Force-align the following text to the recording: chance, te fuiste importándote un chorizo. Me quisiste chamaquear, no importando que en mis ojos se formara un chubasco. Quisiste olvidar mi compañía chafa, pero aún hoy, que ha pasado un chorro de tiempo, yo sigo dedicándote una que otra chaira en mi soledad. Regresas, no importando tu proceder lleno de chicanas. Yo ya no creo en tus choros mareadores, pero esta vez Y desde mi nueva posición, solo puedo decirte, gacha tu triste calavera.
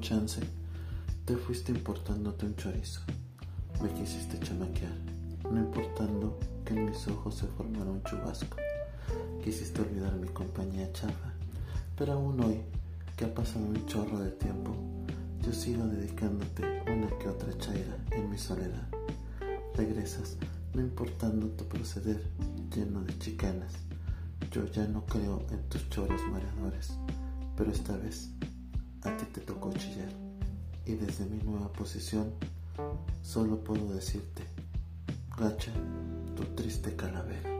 chance, 0.00 0.40
te 1.24 1.36
fuiste 1.36 1.72
importándote 1.72 2.46
un 2.46 2.56
chorizo. 2.56 3.00
Me 3.82 3.92
quisiste 3.92 4.38
chamaquear, 4.40 4.92
no 5.50 5.58
importando 5.60 6.38
que 6.64 6.74
en 6.74 6.86
mis 6.86 7.06
ojos 7.08 7.34
se 7.34 7.46
formara 7.46 7.90
un 7.90 8.02
chubasco. 8.04 8.56
Quisiste 9.42 9.82
olvidar 9.82 10.14
mi 10.14 10.28
compañía 10.28 10.92
chafa, 10.92 11.32
pero 11.96 12.14
aún 12.14 12.40
hoy, 12.42 12.60
que 13.16 13.24
ha 13.24 13.34
pasado 13.34 13.64
un 13.66 13.84
chorro 13.86 14.18
de 14.20 14.30
tiempo, 14.30 14.74
yo 15.42 15.52
sigo 15.52 15.86
dedicándote 15.86 16.64
una 16.86 17.08
que 17.18 17.28
otra 17.28 17.56
chaira 17.58 17.96
en 18.12 18.30
mi 18.30 18.38
soledad. 18.38 18.88
Regresas, 19.74 20.36
no 20.74 20.80
importando 20.80 21.48
tu 21.48 21.64
proceder 21.64 22.22
lleno 22.74 23.02
de 23.02 23.18
chicanas. 23.18 23.72
Yo 24.50 24.64
ya 24.66 24.86
no 24.86 25.04
creo 25.06 25.44
en 25.50 25.62
tus 25.68 25.88
choros 25.90 26.22
mareadores, 26.30 26.92
pero 27.56 27.70
esta 27.70 27.96
vez 27.96 28.30
Y 30.88 30.94
desde 30.94 31.26
mi 31.26 31.36
nueva 31.42 31.70
posición, 31.70 32.32
solo 33.20 33.62
puedo 33.62 33.92
decirte, 33.92 34.42
gacha 35.36 35.70
tu 36.34 36.42
triste 36.54 36.96
calavera. 36.96 37.57